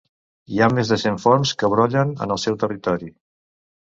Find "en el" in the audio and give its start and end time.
2.27-2.43